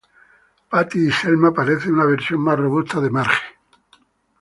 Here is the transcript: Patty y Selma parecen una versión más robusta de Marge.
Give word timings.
Patty 0.71 1.09
y 1.09 1.11
Selma 1.11 1.53
parecen 1.53 1.93
una 1.93 2.05
versión 2.05 2.39
más 2.41 2.57
robusta 2.57 2.99
de 2.99 3.11
Marge. 3.11 3.45